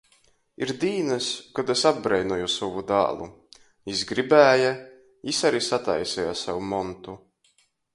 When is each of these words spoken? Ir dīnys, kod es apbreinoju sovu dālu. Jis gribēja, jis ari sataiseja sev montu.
Ir 0.65 0.71
dīnys, 0.83 1.27
kod 1.59 1.69
es 1.73 1.83
apbreinoju 1.89 2.49
sovu 2.55 2.83
dālu. 2.93 3.29
Jis 3.93 4.03
gribēja, 4.15 4.75
jis 5.33 5.47
ari 5.53 5.67
sataiseja 5.71 6.39
sev 6.47 6.69
montu. 6.75 7.21